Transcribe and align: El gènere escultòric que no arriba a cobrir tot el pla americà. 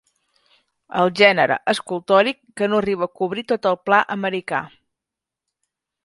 El 1.01 1.11
gènere 1.19 1.57
escultòric 1.73 2.39
que 2.61 2.69
no 2.71 2.79
arriba 2.83 3.07
a 3.09 3.13
cobrir 3.19 3.43
tot 3.51 3.67
el 3.73 3.77
pla 3.89 3.99
americà. 4.17 4.63